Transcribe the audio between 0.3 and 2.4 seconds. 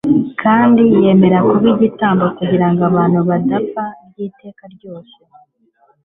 kandi yemera kuba igitambo